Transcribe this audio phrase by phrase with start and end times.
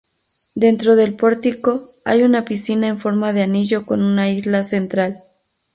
[0.55, 5.23] Dentro del pórtico hay una piscina en forma de anillo con una isla central.